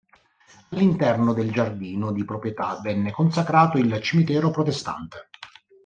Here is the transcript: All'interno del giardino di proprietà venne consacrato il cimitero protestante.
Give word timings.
All'interno 0.71 1.31
del 1.31 1.51
giardino 1.51 2.11
di 2.11 2.25
proprietà 2.25 2.79
venne 2.81 3.11
consacrato 3.11 3.77
il 3.77 4.01
cimitero 4.01 4.49
protestante. 4.49 5.29